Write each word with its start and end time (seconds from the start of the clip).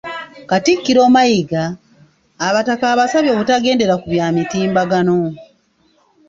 Katikkiro 0.49 1.01
Mayiga 1.13 1.63
abataka 2.47 2.85
abasabye 2.93 3.29
obutagendera 3.33 3.93
ku 4.01 4.07
bya 4.13 4.27
mitimbagano 4.35 5.17